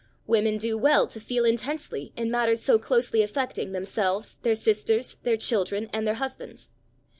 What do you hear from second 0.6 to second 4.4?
well to feel intensely in matters so closely affecting themselves,